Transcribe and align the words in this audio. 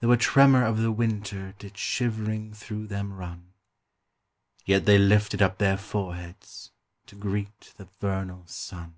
Though 0.06 0.12
a 0.12 0.16
tremor 0.18 0.66
of 0.66 0.82
the 0.82 0.92
winter 0.92 1.54
Did 1.58 1.78
shivering 1.78 2.52
through 2.52 2.88
them 2.88 3.10
run; 3.14 3.54
Yet 4.66 4.84
they 4.84 4.98
lifted 4.98 5.40
up 5.40 5.56
their 5.56 5.78
foreheads 5.78 6.72
To 7.06 7.16
greet 7.16 7.72
the 7.78 7.86
vernal 7.98 8.46
sun. 8.46 8.96